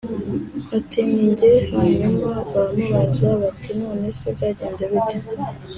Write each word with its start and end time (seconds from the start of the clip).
ati 0.77 1.01
ni 1.13 1.25
jye 1.37 1.51
Hanyuma 1.75 2.29
baramubaza 2.53 3.27
bati 3.41 3.71
none 3.81 4.07
se 4.19 4.27
byagenze 4.35 4.83
bite 4.91 5.17